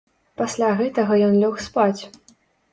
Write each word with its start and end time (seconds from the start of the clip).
Пасля 0.41 0.69
гэтага 0.79 1.13
ён 1.27 1.37
лёг 1.45 1.55
спаць. 1.69 2.01